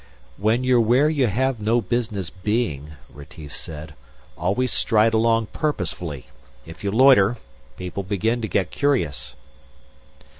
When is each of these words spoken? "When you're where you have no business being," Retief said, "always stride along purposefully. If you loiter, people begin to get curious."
"When 0.37 0.63
you're 0.63 0.81
where 0.81 1.09
you 1.11 1.27
have 1.27 1.59
no 1.61 1.79
business 1.79 2.31
being," 2.31 2.93
Retief 3.07 3.55
said, 3.55 3.93
"always 4.35 4.73
stride 4.73 5.13
along 5.13 5.49
purposefully. 5.53 6.25
If 6.65 6.83
you 6.83 6.89
loiter, 6.89 7.37
people 7.77 8.01
begin 8.01 8.41
to 8.41 8.47
get 8.47 8.71
curious." 8.71 9.35